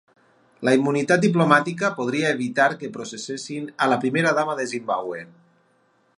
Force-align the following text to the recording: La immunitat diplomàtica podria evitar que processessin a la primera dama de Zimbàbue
La 0.67 0.71
immunitat 0.77 1.21
diplomàtica 1.25 1.91
podria 1.99 2.33
evitar 2.37 2.67
que 2.81 2.91
processessin 2.97 3.71
a 3.87 3.93
la 3.93 4.01
primera 4.07 4.37
dama 4.41 4.61
de 4.63 4.67
Zimbàbue 4.75 5.23